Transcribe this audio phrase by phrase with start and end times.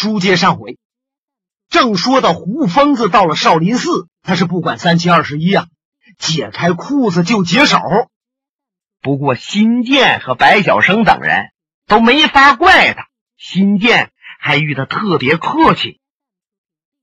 [0.00, 0.78] 书接上回，
[1.68, 5.66] 正说到胡疯子到了少林寺，他是不管三七二十一啊，
[6.16, 7.78] 解开裤子就解手。
[9.02, 11.50] 不过新建和白晓生等人
[11.86, 16.00] 都没法怪他，新建还与他特别客气。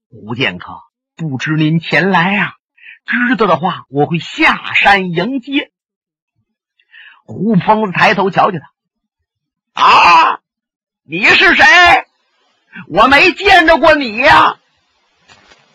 [0.10, 0.80] 胡剑客，
[1.16, 2.54] 不知您前来啊？
[3.06, 5.72] 知道的话，我会下山迎接。
[7.26, 8.58] 胡疯子抬头瞧瞧
[9.76, 10.40] 他，啊，
[11.04, 11.64] 你是谁？
[12.88, 14.58] 我没见着过你呀。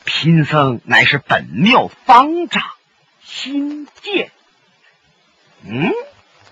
[0.05, 2.63] 贫僧乃是本庙方丈
[3.23, 4.31] 新建。
[5.65, 5.93] 嗯，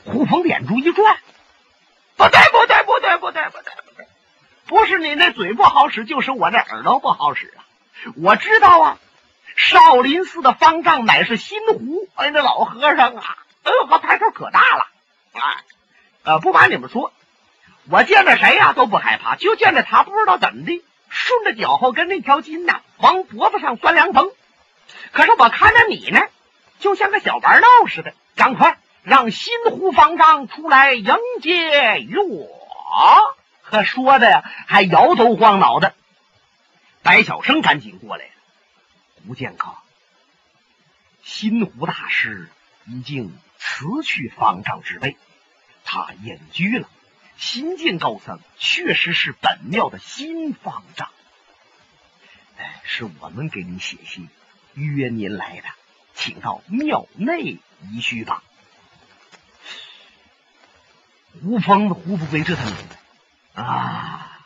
[0.05, 1.19] 胡鹏眼珠一转，
[2.17, 4.07] 不对，不对，不对，不对，不对，不对，
[4.67, 7.67] 不是你那嘴不好使，就是我这耳朵不好使啊！
[8.17, 8.99] 我知道啊，
[9.57, 14.87] 少林寺的方丈乃是新胡，哎，那老和尚啊，哎呦，抬头可大了，
[15.33, 15.65] 啊，
[16.23, 17.13] 呃，不瞒你们说。
[17.91, 24.31] 我见着谁呀都不害怕，就见着他不知道怎么的，顺着脚后跟那条筋呐，往脖子上钻凉风。
[25.11, 26.21] 可是我看着你呢，
[26.79, 28.15] 就像个小玩闹似的。
[28.37, 32.49] 赶快让新湖方丈出来迎接我！
[33.63, 35.93] 可说的呀，还摇头晃脑的。
[37.03, 38.31] 白晓生赶紧过来了。
[39.27, 39.75] 胡剑客，
[41.23, 42.49] 新湖大师
[42.87, 45.17] 已经辞去方丈之位，
[45.85, 46.89] 他隐居了。
[47.41, 51.09] 新晋高僧确实是本庙的新方丈，
[52.59, 54.29] 哎，是我们给您写信
[54.75, 55.69] 约您来的，
[56.13, 57.59] 请到庙内
[57.91, 58.45] 一叙吧。
[61.43, 62.75] 胡疯子胡不归这才明
[63.55, 64.39] 白啊，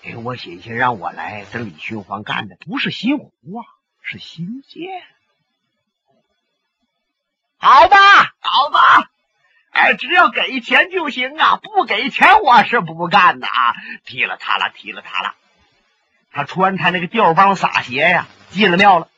[0.00, 3.66] 给我写信让我来，跟李寻欢干的不是新湖啊，
[4.00, 5.02] 是新建。
[7.58, 7.96] 好吧，
[8.38, 9.10] 好吧。
[9.74, 11.56] 哎，只要给钱就行啊！
[11.56, 13.74] 不给钱我是不干的啊！
[14.04, 15.34] 踢了他了，踢了他了。
[16.30, 19.08] 他穿他那个吊帮洒鞋呀，进了庙了。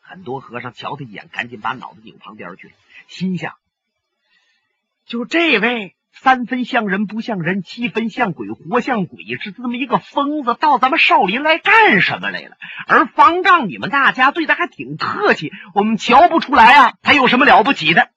[0.00, 2.72] 很多和尚瞧他一眼，赶紧把脑袋拧旁边去了，
[3.06, 3.52] 心想：
[5.06, 12.56] 就这位三分像人不像人，七分像鬼活像鬼，是这么一个疯子，到咱们少林来干什么来了？
[12.86, 18.08] 而方丈，你们大家对他还挺客气，我们瞧不出来啊，他有什么了不起的？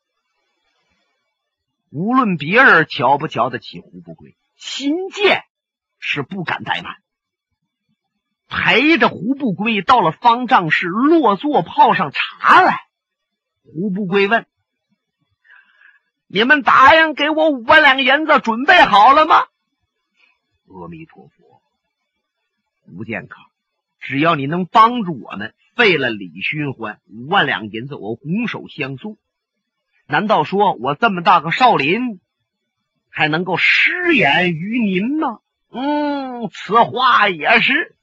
[1.92, 5.44] 无论别人瞧不瞧得起胡不归，新建
[6.00, 6.96] 是不敢怠慢，
[8.48, 12.80] 陪着胡不归到了方丈室落座，泡上茶来。
[13.64, 14.46] 胡不归问
[16.28, 19.36] ：“你们答应给我五万两银子，准备好了吗？”
[20.68, 21.62] 阿弥陀佛，
[22.86, 23.38] 胡剑客，
[24.00, 29.18] 只要你能帮助我们，废了李寻欢，五万两银子我拱手相送。
[30.12, 32.20] 难道说我这么大个少林，
[33.10, 35.40] 还能够失言于您吗？
[35.72, 37.96] 嗯，此话也是。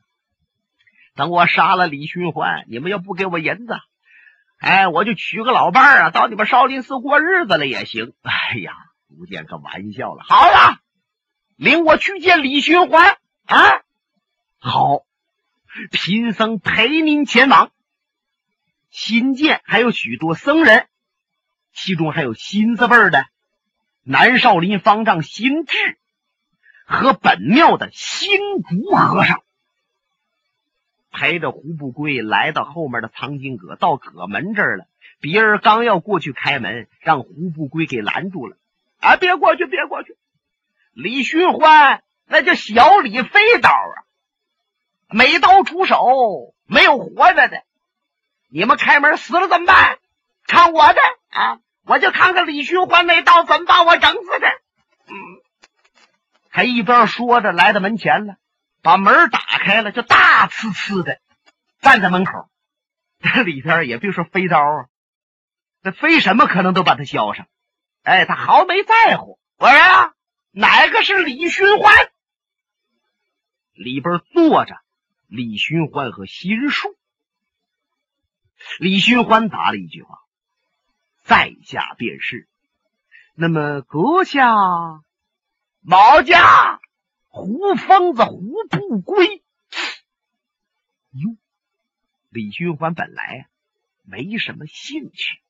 [1.15, 3.75] 等我杀了李寻欢，你们要不给我银子，
[4.59, 8.15] 哎，我就娶个老伴儿啊，到你们少林寺过日子了也行。
[8.23, 8.73] 哎呀，
[9.19, 10.25] 不见个玩笑了。
[10.27, 10.79] 好了，
[11.57, 13.83] 领我去见李寻欢啊！
[14.59, 15.03] 好，
[15.91, 17.71] 贫僧陪您前往。
[18.89, 20.87] 新建还有许多僧人。
[21.81, 23.27] 其中还有新字辈的
[24.03, 25.97] 南少林方丈新智
[26.85, 29.43] 和本庙的新竹和尚，
[31.13, 34.87] 陪着胡不归来到后面的藏经阁，到阁门这儿了。
[35.21, 38.57] 别人刚要过去开门，让胡不归给拦住了。
[38.99, 40.17] 啊，别过去，别过去！
[40.93, 43.95] 李寻欢那叫小李飞刀啊，
[45.11, 47.63] 每刀出手，没有活着的。
[48.49, 49.99] 你们开门死了怎么办？
[50.47, 51.61] 看我的啊！
[51.89, 54.47] 我就看看李寻欢那刀怎么把我整死的。
[55.07, 55.15] 嗯，
[56.51, 58.37] 他一边说着，来到门前了，
[58.83, 61.19] 把门打开了，就大呲呲的
[61.81, 62.51] 站在门口。
[63.21, 64.87] 这 里边也别说飞刀啊，
[65.81, 67.49] 那飞什么可能都把他削上。
[68.03, 69.41] 哎，他毫没在乎。
[69.57, 70.13] 我说啊，
[70.51, 72.11] 哪个是李寻欢？
[73.73, 74.75] 里边坐着
[75.27, 76.97] 李寻欢和心术。
[78.79, 80.19] 李寻欢答了一句话。
[81.29, 82.49] 在下便是。
[83.35, 84.55] 那么阁下，
[85.83, 86.81] 毛家
[87.29, 88.41] 胡疯子胡
[88.71, 89.45] 不归。
[91.11, 91.37] 哟，
[92.31, 93.47] 李寻欢本来
[94.05, 95.43] 没什么兴趣，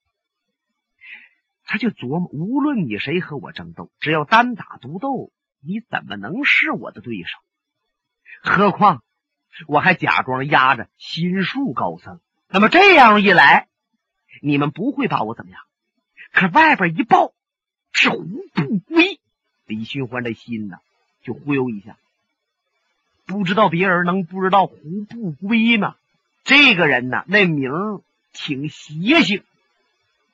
[1.63, 5.31] 他就琢磨：无论你谁和我争斗，只要单打独斗，
[5.61, 7.39] 你怎么能是我的对手？
[8.43, 9.05] 何况
[9.69, 12.21] 我还假装压着心术高僧。
[12.49, 13.69] 那么这样一来，
[14.43, 15.61] 你们不会把我怎么样？
[16.33, 17.33] 可外边一报
[17.93, 19.19] 是胡不归，
[19.67, 20.79] 李寻欢的心呐
[21.23, 21.97] 就忽悠一下。
[23.27, 24.79] 不知道别人能不知道胡
[25.09, 25.97] 不归吗？
[26.45, 27.71] 这个人呢，那名
[28.33, 29.43] 挺邪性，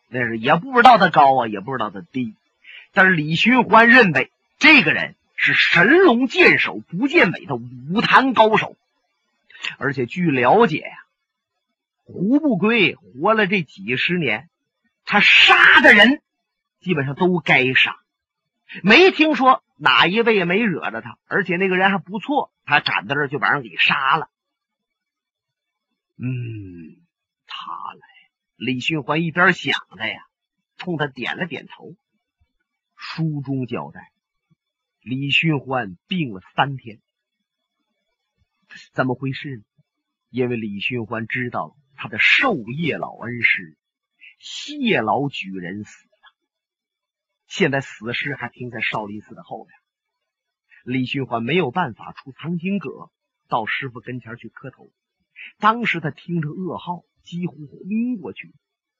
[0.08, 2.34] 那是也不知道他高啊，也不知道他低。
[2.92, 8.76] 但是李寻欢认为这个人是神龙见首不见尾的武坛高手，
[9.78, 11.04] 而且据了解呀，
[12.04, 14.48] 胡不归活了这几十年，
[15.04, 16.22] 他杀的人
[16.80, 17.96] 基本上都该杀，
[18.82, 24.30] 没听说哪一位没惹着他，而且那个人还不错，他赶到这就把人给杀了。
[26.16, 26.96] 嗯，
[27.46, 28.00] 他来。
[28.56, 30.26] 李寻欢一边想着呀，
[30.76, 31.96] 冲他点了点头。
[32.96, 34.12] 书中交代，
[35.00, 37.00] 李寻欢病了三天，
[38.92, 39.62] 怎么回事呢？
[40.30, 43.76] 因为李寻欢知道他的授业老恩师
[44.44, 46.34] 谢老举人死了，
[47.46, 49.74] 现在死尸还停在少林寺的后边。
[50.84, 53.10] 李寻欢没有办法出藏经阁，
[53.48, 54.90] 到师傅跟前去磕头。
[55.58, 58.52] 当时他听着噩耗，几乎昏过去。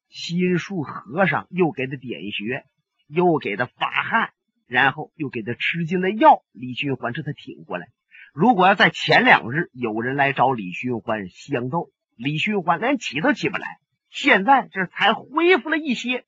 [0.08, 2.64] 心术和尚又给他点穴。
[3.06, 4.32] 又给他发汗，
[4.67, 6.43] 然后又给他吃进了药。
[6.52, 7.88] 李寻欢这才挺过来。
[8.32, 13.79] 如果要在前两日有人来找李寻欢相斗，李寻欢连起都起不来。
[14.14, 16.25] 现在这才恢复了一些。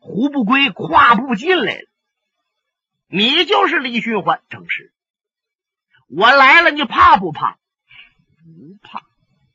[0.00, 1.88] 胡不归跨步进来了，
[3.06, 4.92] 你就是李寻欢，正是。
[6.08, 7.58] 我来了，你怕不怕？
[8.42, 9.02] 不怕。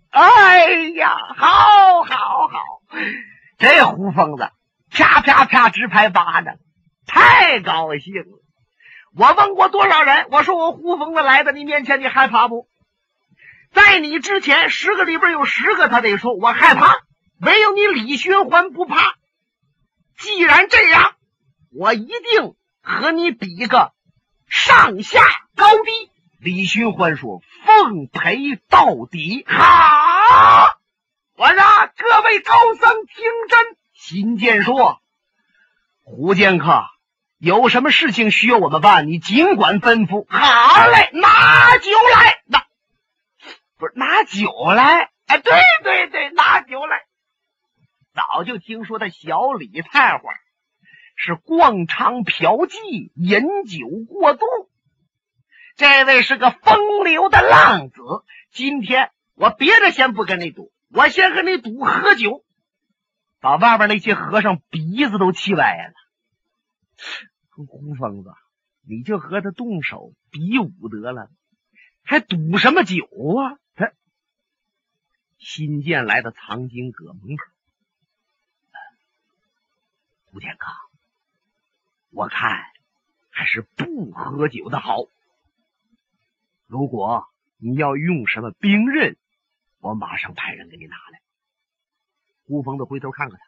[0.09, 2.81] 哎呀，好，好，好，
[3.57, 4.49] 这胡疯子。
[4.89, 6.55] 啪啪啪，直拍巴掌，
[7.05, 8.41] 太高兴了！
[9.13, 12.69] 我问过多少人，我说我胡疯子来到你面前，你害怕不？
[13.77, 16.97] 在你之前，十个里边有十个他得说我害怕，
[17.39, 19.13] 唯有你李寻欢不怕。
[20.17, 21.13] 既然这样，
[21.71, 23.91] 我一定和你比个
[24.49, 25.21] 上下
[25.55, 26.09] 高低。
[26.39, 30.79] 李寻欢说：“奉陪到底。”好，
[31.35, 33.77] 我让各位高僧听真。
[33.93, 34.99] 金剑说
[36.01, 36.83] ：“胡剑客，
[37.37, 42.41] 有什么事情需要我们办，你尽管吩咐。”好嘞，拿酒来。
[42.47, 42.63] 那
[43.77, 45.11] 不是拿酒来？
[45.27, 45.53] 哎，对
[45.83, 47.05] 对对，拿酒来。
[48.13, 50.23] 早就听说的小李太花
[51.15, 54.45] 是逛娼嫖妓、饮酒过度，
[55.75, 58.01] 这位是个风流的浪子。
[58.51, 62.43] 今天我别的先不跟你赌，我先和你赌喝酒。
[63.39, 65.93] 把外边那些和尚鼻子都气歪了。
[67.53, 68.31] 胡疯子，
[68.87, 71.29] 你就和他动手比武得了，
[72.03, 73.59] 还赌什么酒啊？
[75.37, 77.45] 新建来的藏经阁门口，
[80.25, 80.73] 胡天罡，
[82.11, 82.65] 我看
[83.29, 85.05] 还是不喝酒的好。
[86.65, 89.15] 如果你要用什么兵刃，
[89.79, 91.21] 我马上派人给你拿来。
[92.45, 93.45] 胡疯子回头看看他，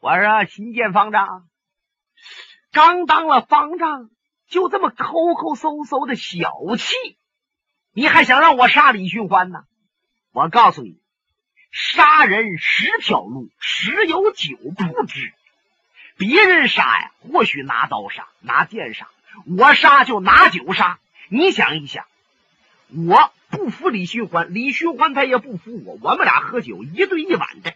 [0.00, 1.48] 我说：“新建方丈，
[2.70, 4.10] 刚当了方丈，
[4.46, 6.94] 就这么抠抠搜搜的小气，
[7.92, 9.64] 你还想让我杀李寻欢呢？
[10.32, 10.96] 我告诉你，
[11.70, 15.32] 杀人十条路，十有九不知。
[16.16, 19.06] 别人杀呀，或许拿刀杀，拿剑杀；
[19.56, 20.98] 我杀就拿酒杀。
[21.28, 22.04] 你想一想，
[22.88, 27.72] 我不服李寻欢，李寻欢他也不服我，我们俩喝酒一对一碗的。”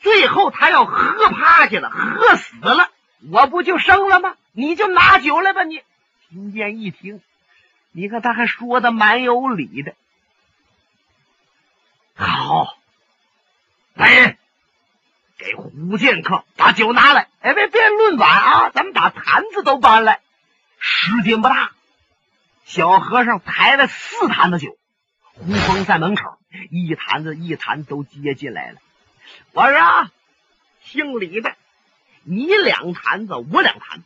[0.00, 2.90] 最后他要喝趴下了，喝死了，
[3.30, 4.36] 我不就生了吗？
[4.52, 5.64] 你就拿酒来吧。
[5.64, 5.82] 你
[6.30, 7.22] 金剑一听，
[7.90, 9.94] 你看他还说的蛮有理的。
[12.16, 12.76] 好，
[13.94, 14.38] 来人，
[15.36, 17.28] 给胡剑客把酒拿来。
[17.40, 20.20] 哎，别别论碗啊，咱们把坛子都搬来。
[20.78, 21.72] 时间不大，
[22.64, 24.76] 小和尚抬了四坛子酒，
[25.22, 26.38] 胡峰在门口，
[26.70, 28.78] 一坛子一坛都接进来了。
[29.52, 30.10] 我说啊，
[30.84, 31.56] 姓李的，
[32.22, 34.04] 你两坛子，我两坛子，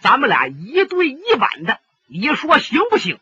[0.00, 3.18] 咱们俩一对一碗的，你说行不行？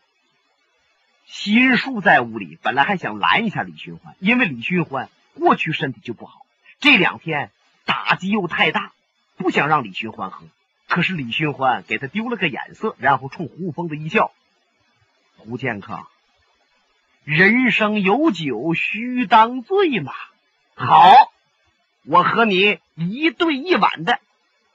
[1.35, 6.45] 心术在屋里，本来还想拦一下李寻欢，因为李寻欢过去身体就不好，
[6.79, 7.51] 这两天
[7.83, 8.93] 打击又太大，
[9.35, 10.47] 不想让李寻欢喝。
[10.87, 14.31] 可是李寻欢给他丢了个眼色，然后冲胡疯子一笑
[15.35, 16.07] ：“胡剑客，
[17.25, 20.13] 人生有酒须当醉嘛。”
[20.73, 21.31] 好。
[22.05, 24.19] 我和你一对一碗的，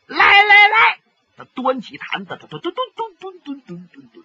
[0.06, 0.98] 来来来，
[1.36, 4.24] 他端起坛子，咚咚咚咚咚咚咚咚咚，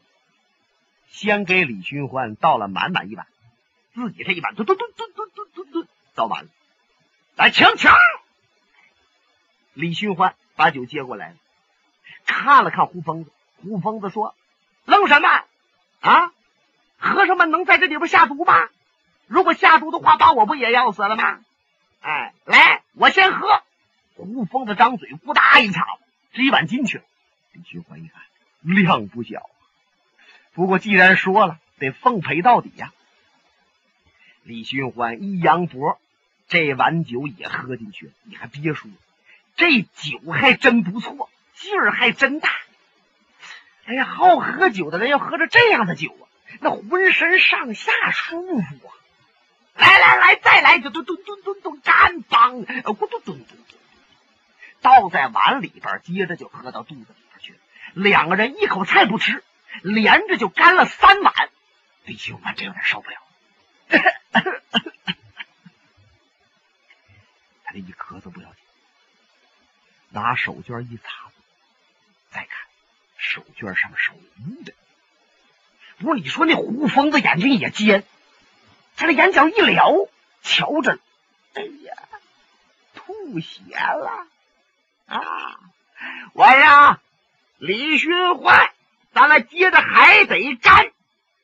[1.15, 3.25] 先给李寻欢倒了满满一碗，
[3.93, 6.49] 自己这一碗咚咚咚咚咚咚咚咚倒完了，
[7.37, 7.89] 来请请。
[9.73, 11.35] 李寻欢把酒接过来了，
[12.25, 13.31] 看了看胡疯子，
[13.61, 14.35] 胡疯子说
[14.83, 15.29] ：“愣什么？
[16.01, 16.33] 啊，
[16.97, 18.67] 和尚们能在这里边下毒吗？
[19.27, 21.39] 如果下毒的话，把我不也要死了吗？
[22.01, 23.63] 哎，来，我先喝。
[24.15, 25.85] 胡疯子张嘴，呼哒一插，
[26.33, 27.05] 这一碗进去了。
[27.53, 28.21] 李寻欢一看，
[28.63, 29.49] 量不小。
[30.55, 32.91] 不过既然说了，得奉陪到底呀。
[34.43, 35.99] 李寻欢一扬脖，
[36.47, 38.11] 这碗酒也喝进去了。
[38.23, 38.89] 你还别说，
[39.57, 42.49] 这酒还真不错，劲儿还真大。
[43.85, 46.23] 哎呀，好喝酒的人要喝着这样的酒啊，
[46.61, 48.95] 那浑身上下舒服啊！
[49.75, 53.57] 来来来，再来，就咚咚咚咚咚，干帮，咕咚咚咚咚，
[54.81, 57.59] 倒在碗里边，接着就喝到肚子里边去了。
[57.93, 59.43] 两个人一口菜不吃，
[59.81, 61.49] 连着就干了三碗。
[62.03, 63.17] 李秀满这有点受不了，
[67.63, 68.57] 他这一咳嗽不要紧，
[70.09, 71.31] 拿手绢一擦，
[72.29, 72.65] 再看。
[73.17, 74.73] 手绢上是红的，
[75.97, 78.03] 不是你说那胡疯子眼睛也尖，
[78.97, 80.07] 他这眼角一撩，
[80.43, 80.99] 瞧着，
[81.55, 81.95] 哎呀，
[82.93, 84.27] 吐血了
[85.07, 85.59] 啊！
[86.33, 87.01] 我呀，
[87.57, 88.74] 李寻欢，
[89.15, 90.91] 咱们接着还得干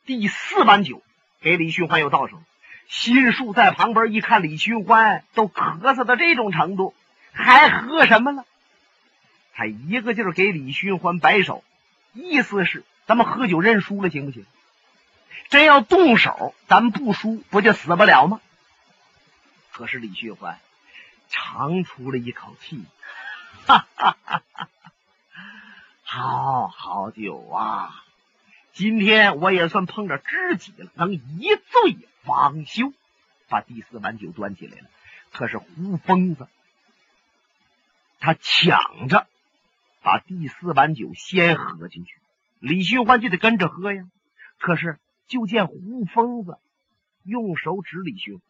[0.06, 1.02] 第四碗酒，
[1.40, 2.44] 给李寻欢又倒上。
[2.90, 6.94] 心术在旁边一看，李寻欢都咳嗽到这种程度，
[7.32, 8.44] 还喝什么了？
[9.54, 11.64] 他一个劲儿给李寻欢摆手。
[12.12, 14.46] 意思是，咱们喝酒认输了，行不行？
[15.48, 18.42] 真要动手，咱们不输，不就死不了吗？
[19.72, 20.60] 可是李寻欢
[21.30, 22.84] 长出了一口气，
[23.66, 24.68] 哈哈哈哈！
[26.14, 28.04] 好好酒啊！
[28.74, 32.92] 今天我也算碰着知己了，能一醉方休。
[33.48, 34.90] 把第四碗酒端起来了，
[35.32, 36.50] 可是胡疯子，
[38.20, 39.26] 他抢着。
[40.02, 42.18] 把第四碗酒先喝进去，
[42.60, 44.04] 李寻欢就得跟着喝呀。
[44.58, 46.58] 可是就见胡疯子
[47.24, 48.42] 用手指李寻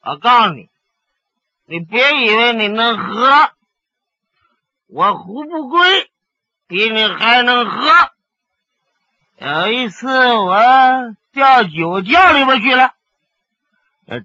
[0.00, 0.70] 欢，我告诉你，
[1.66, 3.52] 你别以为你能喝，
[4.88, 6.10] 我胡不归
[6.68, 7.90] 比你还能喝。
[9.38, 10.56] 有一次我
[11.32, 12.92] 掉酒窖里边去了，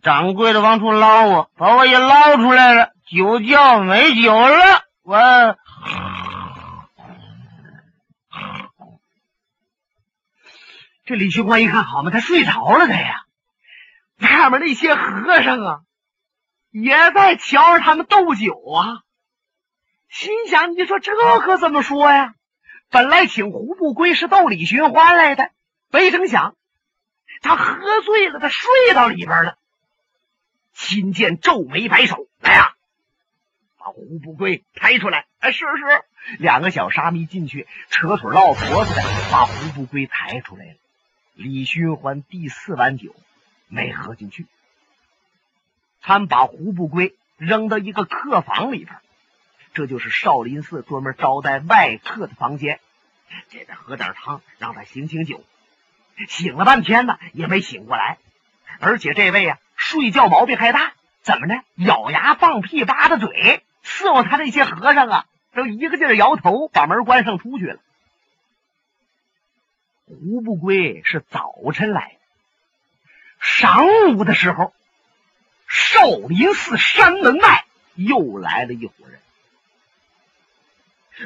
[0.02, 4.58] 掌柜的往出捞我，把我也捞出来了，酒窖没酒了。
[5.04, 5.18] 我
[11.04, 13.26] 这李寻欢一看，好嘛，他睡着了，他呀，
[14.22, 15.82] 外面那些和尚啊，
[16.70, 19.02] 也在瞧着他们斗酒啊，
[20.12, 22.36] 心想：你说这可怎么说呀？
[22.90, 25.50] 本来请胡不归是逗李寻欢来的，
[25.90, 26.58] 没成想
[27.42, 29.58] 他喝醉了，他睡到里边了。
[30.74, 32.76] 秦剑皱眉摆手，来呀！
[33.78, 39.02] 把胡不归抬出来，哎，是是，两个小沙弥进去，扯腿唠婆子的，
[39.32, 40.76] 把胡不归抬出来了。
[41.34, 43.16] 李寻欢第四碗酒
[43.70, 44.46] 没喝进去，
[46.02, 48.98] 他们把胡不归扔到一个客房里边，
[49.74, 52.80] 这就是少林寺专门招待外客的房间。
[53.50, 55.44] 给他喝点汤，让他醒醒酒。
[56.28, 58.18] 醒了半天呢，也没醒过来，
[58.80, 61.56] 而且这位啊，睡觉毛病还大，怎么呢？
[61.76, 63.64] 咬牙放屁，巴着嘴。
[63.84, 67.80] 伺候他那些和尚啊，都一个劲儿摇头，把门关上出去了。
[70.06, 72.18] 胡不归是早晨来
[73.40, 74.74] 的，晌午的时候，
[75.70, 77.64] 少林寺山门外
[77.96, 79.21] 又来了一伙人。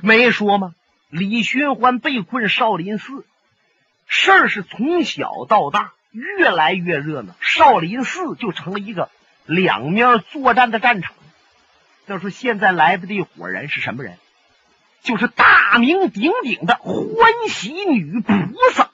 [0.01, 0.73] 没说吗？
[1.09, 3.25] 李寻欢被困少林寺，
[4.07, 9.09] 事儿是从小到大越来越热闹，少林寺就成了一个
[9.45, 11.13] 两面作战的战场。
[12.05, 14.17] 要说现在来的这一伙人是什么人？
[15.03, 18.33] 就是大名鼎鼎的欢喜女菩
[18.73, 18.89] 萨。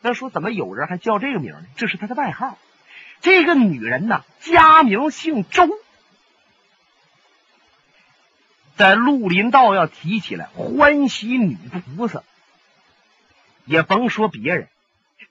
[0.00, 1.64] 那说怎么有人还叫这个名呢？
[1.76, 2.56] 这是他的外号。
[3.20, 5.68] 这个女人呢，家名姓周。
[8.76, 11.56] 在绿林道要提起来欢喜女
[11.96, 12.22] 菩萨，
[13.64, 14.68] 也甭说别人，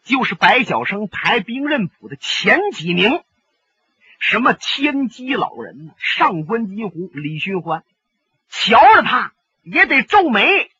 [0.03, 3.21] 就是白晓生排兵刃谱的前几名。
[4.19, 5.91] 什么天机老人？
[5.97, 7.83] 上官金湖、李寻欢，
[8.47, 10.71] 瞧着他也得皱眉。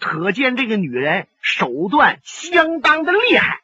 [0.00, 3.60] 可见这个女人手段相当的厉害。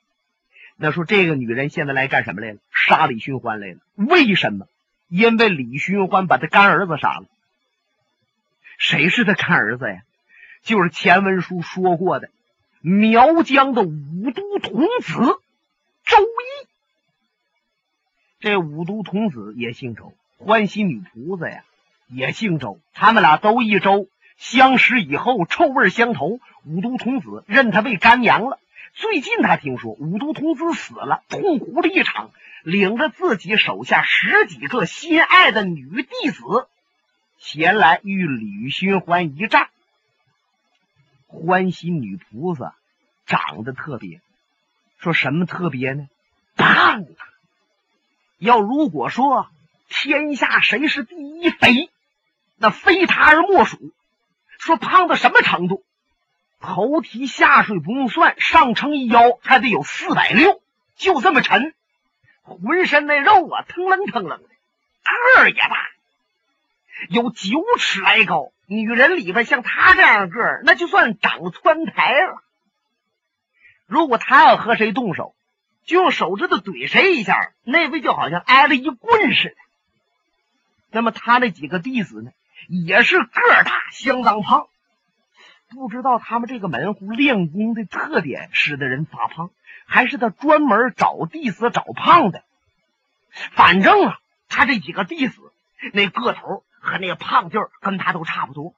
[0.76, 2.58] 那说这个女人现在来干什么来了？
[2.70, 3.78] 杀李寻欢来了。
[3.96, 4.66] 为什么？
[5.08, 7.26] 因为李寻欢把他干儿子杀了。
[8.82, 10.02] 谁是他干儿子呀？
[10.64, 12.30] 就是前文书说过的
[12.80, 15.12] 苗疆的五都童子
[16.04, 16.66] 周易。
[18.40, 21.62] 这五都童子也姓周，欢喜女菩萨呀
[22.08, 28.58] 也姓周，他们俩都一周，相识以后臭味相投，五都童子认他为干娘了。
[28.94, 32.32] 最近他听说五都童子死了，痛哭了一场，
[32.64, 36.42] 领着自己手下十几个心爱的女弟子
[37.44, 39.68] 前来与李寻欢一战。
[41.26, 42.76] 欢喜女菩萨
[43.26, 44.20] 长得特别，
[45.00, 46.06] 说什么特别呢？
[46.56, 47.22] 胖啊！
[48.38, 49.50] 要如果说
[49.88, 51.90] 天下谁是第一肥，
[52.58, 53.92] 那非他而莫属。
[54.61, 55.82] 说胖到什么程度？
[56.61, 60.62] 头提下水不用算，上称一腰还得有四百六，
[60.94, 61.75] 就这么沉，
[62.42, 65.88] 浑身那肉啊腾楞腾楞的，个儿也大，
[67.08, 68.52] 有九尺来高。
[68.66, 72.42] 女人里边像他这样个儿，那就算长窜台了。
[73.87, 75.34] 如果他要和谁动手，
[75.84, 79.56] 就用手指头怼谁一下，那位就好像挨了一棍似的。
[80.90, 82.30] 那么他那几个弟子呢，
[82.68, 83.26] 也是个
[83.64, 84.68] 大，相当胖。
[85.68, 89.50] 不知道他们这个门户练功的特点使得人发胖，
[89.87, 92.44] 还是他专门找弟子找胖的。
[93.50, 94.18] 反正啊，
[94.49, 95.40] 他这几个弟子
[95.92, 98.74] 那个头和那个胖劲儿跟他都差不多。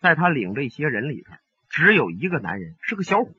[0.00, 1.38] 在他领这些人里边，
[1.70, 3.30] 只有一个男人是个小伙，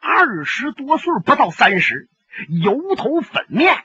[0.00, 2.08] 二十多岁不到三十，
[2.48, 3.84] 油头粉面，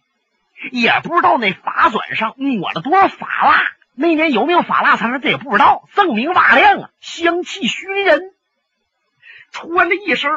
[0.71, 3.61] 也不知道那发卷上抹了多少发蜡。
[3.95, 5.87] 那年有没有发蜡他这也不知道。
[5.93, 8.33] 锃明瓦亮啊，香气熏人。
[9.51, 10.31] 穿了一身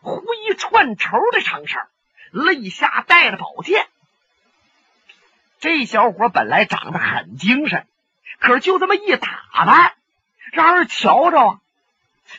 [0.00, 0.22] 灰
[0.58, 1.88] 串绸的长衫，
[2.32, 3.86] 肋下带着宝剑。
[5.62, 7.86] 这小伙本来长得很精神，
[8.40, 9.94] 可是就这么一打扮，
[10.52, 11.60] 让人瞧着啊，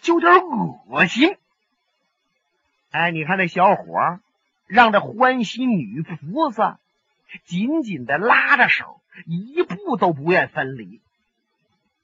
[0.01, 0.36] 就有点
[0.89, 1.38] 恶心。
[2.92, 4.20] 哎，你看那小伙，
[4.68, 6.80] 让这欢喜女菩萨
[7.46, 9.00] 紧紧的拉着手。
[9.25, 11.00] 一步都不愿分离。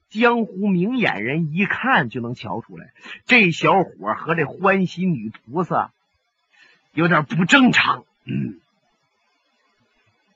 [0.08, 2.92] 江湖明眼人一看就能瞧出来，
[3.26, 5.90] 这小伙和这欢喜女菩萨
[6.92, 8.04] 有点不正常。
[8.24, 8.60] 嗯，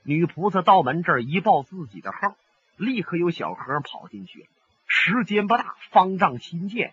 [0.05, 2.37] 女菩萨到门这儿一报自己的号，
[2.77, 4.47] 立刻有小和尚跑进去了。
[4.87, 6.93] 时间不大，方丈新建，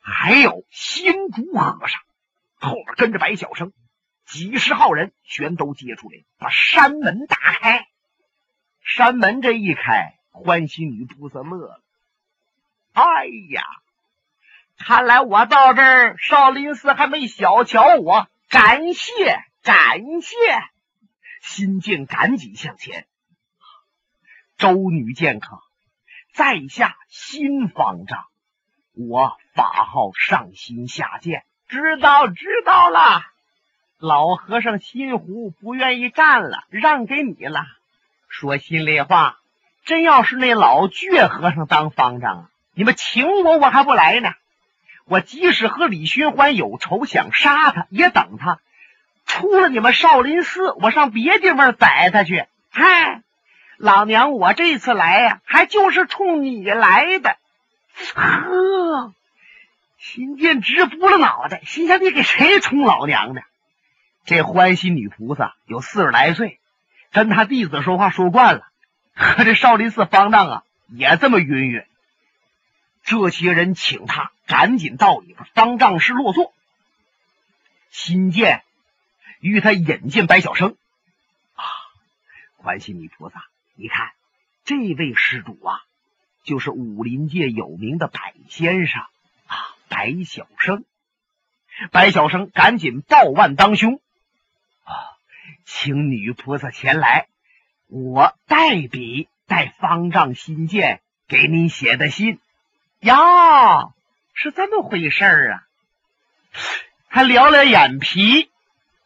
[0.00, 2.00] 还有新竹和尚，
[2.58, 3.72] 后面跟着白小生，
[4.24, 7.86] 几十号人全都接出来，把山门打开。
[8.82, 11.80] 山门这一开，欢喜女菩萨乐了。
[12.94, 13.62] 哎呀，
[14.78, 19.10] 看来我到这儿，少林寺还没小瞧我，感谢
[19.62, 20.36] 感谢！
[21.40, 23.06] 新建赶紧向前。
[24.56, 25.58] 周女剑客，
[26.34, 28.24] 在下新方丈，
[28.94, 33.22] 我法号上心下剑，知道知道了。
[33.98, 37.66] 老和尚心湖不愿意干了，让给你了。
[38.28, 39.38] 说心里话，
[39.84, 44.32] 真要是那老倔和尚当方丈，你们请我，我还不来呢。
[45.06, 48.60] 我即使和李寻欢有仇，想杀他，也等他
[49.30, 52.46] 出了你们少林寺，我上别地方宰他去。
[52.68, 53.22] 嗨，
[53.76, 57.36] 老娘我这次来呀，还就是冲你来的。
[58.16, 59.14] 呵，
[59.98, 63.42] 新建直拨了脑袋，心想你给谁冲老娘呢？
[64.24, 66.58] 这欢喜女菩萨有四十来岁。
[67.12, 68.66] 跟他弟子说话说惯了，
[69.14, 71.84] 和这少林寺方丈啊也这么晕晕。
[73.04, 76.52] 这些人请他赶紧到里边，方丈室落座。
[77.90, 78.62] 新建
[79.40, 80.76] 与他引荐白小生
[81.54, 81.64] 啊，
[82.56, 84.12] 欢喜女菩萨，你看
[84.64, 85.80] 这位施主啊，
[86.44, 89.02] 就是武林界有名的百先生
[89.46, 89.56] 啊，
[89.88, 90.84] 白小生。
[91.90, 94.00] 白小生赶紧抱腕当兄。
[95.64, 97.28] 请女菩萨前来，
[97.86, 102.38] 我代笔带方丈新建给您写的信。
[102.98, 103.94] 呀，
[104.34, 105.62] 是这么回事啊！
[107.08, 108.49] 他撩撩眼皮，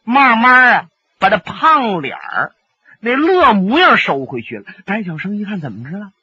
[0.05, 0.89] 慢慢啊，
[1.19, 2.53] 把这胖脸儿
[3.01, 4.65] 那乐模样收回去了。
[4.85, 6.13] 白小生一看，怎么着了？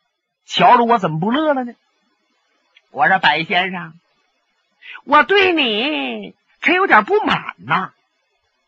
[0.47, 1.75] 瞧着我怎么不乐了呢？
[2.91, 3.93] 我说白先生，
[5.05, 7.93] 我对你可有点不满呐。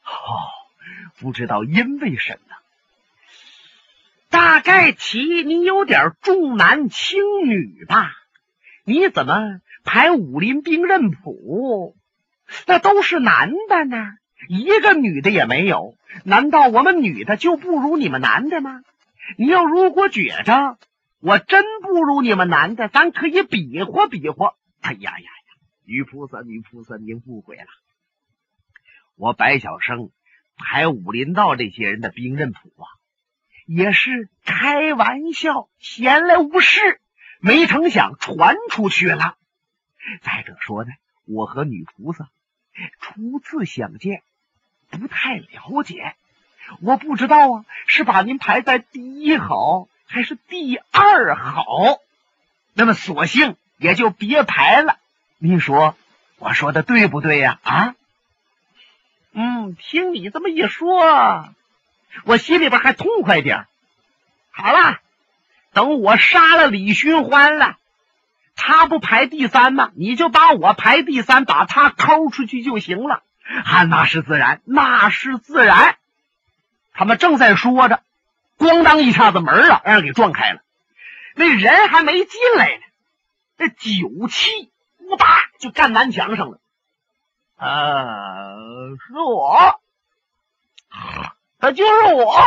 [0.04, 0.52] 哦。
[1.16, 2.56] 不知道因为什么，
[4.30, 8.10] 大概其你有点重男轻女吧？
[8.82, 11.96] 你怎么排武林兵刃谱，
[12.66, 14.18] 那都是男的呢？
[14.48, 15.96] 一个女的也没有？
[16.24, 18.82] 难道我们女的就不如你们男的吗？
[19.36, 20.78] 你要如果觉着
[21.20, 24.54] 我真不如你们男的，咱可以比划比划。
[24.80, 25.30] 哎呀呀呀！
[25.84, 27.66] 女菩萨，女菩萨，您误会了，
[29.16, 30.10] 我白小生。
[30.56, 32.86] 排武林道这些人的兵刃谱啊，
[33.66, 37.00] 也是开玩笑，闲来无事，
[37.40, 39.36] 没成想传出去了。
[40.22, 40.90] 再者说呢，
[41.26, 42.28] 我和女菩萨
[43.00, 44.22] 初次相见，
[44.94, 46.14] 不太了解，
[46.80, 51.64] 我不知道啊，是把您排在第一好还是第二好？
[52.72, 54.98] 那么索性也就别排了。
[55.38, 55.96] 您说
[56.38, 57.58] 我说的对不对呀？
[57.62, 57.94] 啊？
[59.32, 61.48] 嗯，听你这么一说，
[62.22, 63.66] 我心里边还痛快点
[64.52, 65.00] 好了，
[65.72, 67.76] 等我杀了李寻欢了，
[68.54, 69.90] 他不排第三吗？
[69.96, 73.23] 你就把我排第三，把他抠出去就行了。
[73.64, 75.96] 啊，那是自然，那是自然。
[76.92, 78.00] 他们正在说着，
[78.58, 80.60] 咣当一下子门啊，让人给撞开了。
[81.34, 82.82] 那人还没进来呢，
[83.56, 85.26] 那酒气呼哒
[85.58, 86.60] 就站南墙上了。
[87.56, 89.80] 呃，是我，
[91.58, 92.40] 他就是我。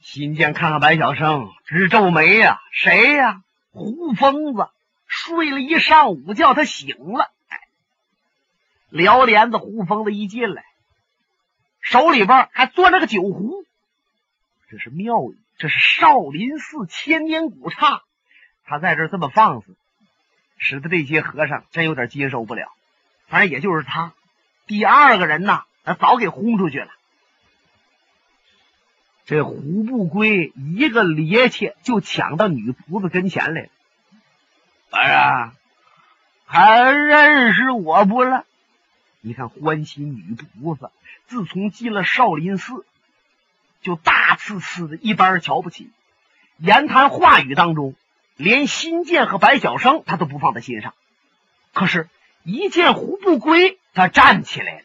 [0.00, 2.60] 新建看看白晓生，直皱眉呀。
[2.72, 3.42] 谁呀？
[3.72, 4.68] 胡疯子，
[5.06, 7.30] 睡了一上午觉，他醒了。
[8.90, 10.64] 撩帘子，胡疯子一进来，
[11.80, 13.64] 手里边还攥着个酒壶。
[14.68, 18.02] 这是庙宇，这是少林寺千年古刹，
[18.64, 19.76] 他在这这么放肆，
[20.58, 22.70] 使得这些和尚真有点接受不了。
[23.26, 24.12] 反正也就是他，
[24.66, 26.90] 第二个人呐，他早给轰出去了。
[29.24, 33.68] 这胡不归一个趔趄就抢到女仆子跟前来了。
[34.90, 35.52] 哎呀，
[36.46, 38.44] 还认识我不了？
[39.20, 40.90] 你看欢喜女菩萨，
[41.26, 42.84] 自从进了少林寺，
[43.82, 45.90] 就大呲呲的一般瞧不起，
[46.58, 47.94] 言谈话语当中，
[48.36, 50.94] 连新建和白晓生他都不放在心上。
[51.72, 52.08] 可是。
[52.42, 54.84] 一见胡不归，他站起来了。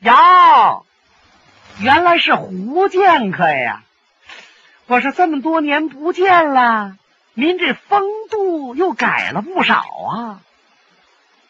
[0.00, 0.84] 哟，
[1.80, 3.82] 原来是胡剑客呀！
[4.86, 6.98] 我说这么多年不见了，
[7.32, 10.42] 您这风度又改了不少啊！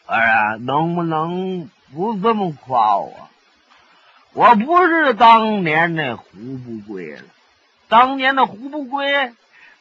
[0.07, 3.29] 哎呀，能不能不这么夸我？
[4.33, 7.23] 我不是当年那胡不归了，
[7.87, 9.33] 当年的胡不归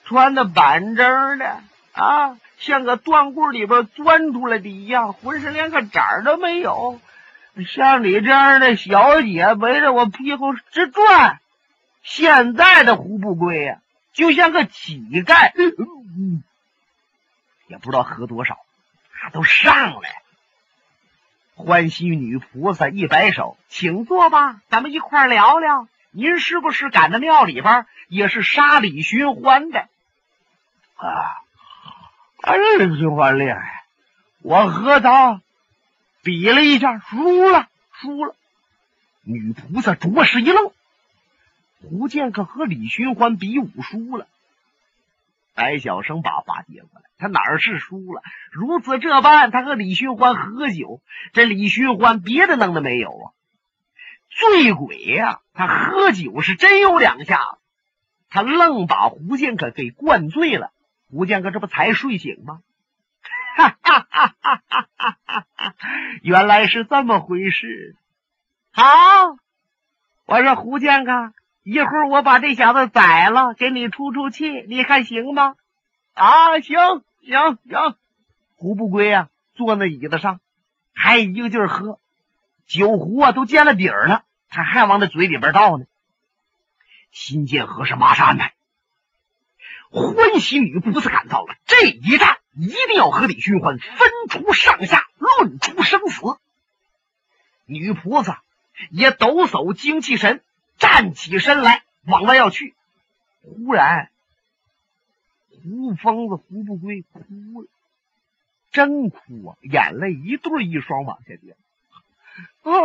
[0.05, 1.61] 穿的板正的
[1.93, 2.37] 啊。
[2.57, 7.01] 像个断棍里边钻出来的一样，浑身连个褶都没有。
[7.67, 11.41] 像你这样的小姐围着我屁股直转。
[12.03, 13.79] 现在的胡不归呀，
[14.13, 15.53] 就像个乞丐，
[17.67, 18.59] 也不知道喝多少，
[19.33, 20.23] 都上来。
[21.55, 25.89] 欢喜女菩萨一摆手，请坐吧，咱们一块聊聊。
[26.11, 29.89] 您是不是赶到庙里边也是杀李寻欢的？
[30.97, 31.41] 啊。
[32.43, 33.85] 哎，李寻欢厉害！
[34.43, 35.41] 我和他
[36.23, 38.37] 比了一下，输了，输了。
[39.23, 40.71] 女菩萨着实一愣。
[41.81, 44.27] 胡剑客和李寻欢比武输了。
[45.55, 48.23] 白晓生把话接过来，他哪儿是输了？
[48.51, 51.01] 如此这般，他和李寻欢喝酒，
[51.33, 53.33] 这李寻欢别的能耐没有啊？
[54.29, 55.41] 醉鬼呀！
[55.53, 57.59] 他喝酒是真有两下子，
[58.29, 60.73] 他愣把胡剑客给灌醉了。
[61.09, 62.61] 胡剑哥，这不才睡醒吗？
[63.57, 64.63] 哈哈哈哈
[64.97, 65.17] 哈
[65.55, 65.75] 哈！
[66.23, 67.95] 原来是这么回事。
[68.73, 68.83] 好，
[70.27, 71.33] 我说胡剑哥，
[71.65, 75.57] 一会儿我把这小子宰了，给你出出气，你看行吗？
[76.13, 76.77] 啊，行
[77.23, 77.97] 行行。
[78.55, 80.41] 胡不归啊，坐那椅子上，
[80.93, 81.99] 还一个劲儿喝
[82.67, 85.87] 酒壶啊，都见了底儿了，他还往那嘴里边倒呢。
[87.11, 88.53] 新建和尚马上安排。
[89.91, 96.37] 欢喜女菩萨赶到了，这一战一定要和李寻欢分出上下，论出生死。
[97.65, 98.43] 女菩萨
[98.91, 100.43] 也抖擞精气神，
[100.79, 102.75] 站起身来往外要去。
[103.43, 104.09] 忽然，
[105.51, 107.21] 胡疯子胡不归哭
[107.63, 107.69] 了，
[108.73, 111.55] 真哭啊，眼泪一对一双往下掉。
[112.63, 112.79] 哎呀！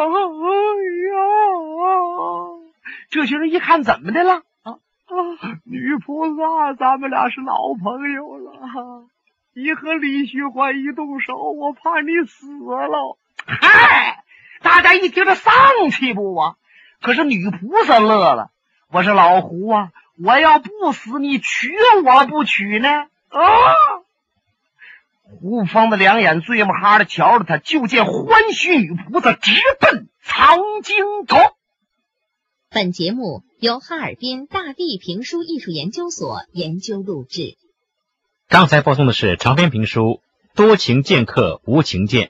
[3.10, 4.44] 这些人一看，怎么的了？
[4.64, 4.80] 啊，
[5.64, 9.08] 女菩萨，咱们俩是老朋友了。
[9.54, 13.18] 你和李寻欢一动手，我怕你死了。
[13.46, 14.24] 嗨，
[14.62, 15.54] 大家一听这丧
[15.92, 16.58] 气不啊？
[17.02, 18.52] 可是女菩萨乐了。
[18.92, 19.92] 我说老胡啊，
[20.24, 21.72] 我要不死，你娶
[22.04, 22.90] 我不娶呢？
[23.30, 23.48] 啊！
[25.42, 31.38] 胡芳的两眼醉目哈的瞧着他，就见欢喜女菩萨直奔藏经阁。
[32.72, 37.58] 本节目由哈尔滨大地评书艺术研究所研究录制。
[38.48, 40.22] 刚才播送的是长篇评书
[40.56, 42.28] 《多情剑客无情剑》。